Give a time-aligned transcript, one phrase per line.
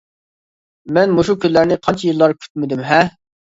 [0.97, 3.07] مەن مۇشۇ كۈنلەرنى قانچە يىللار كۈتمىدىم ھە!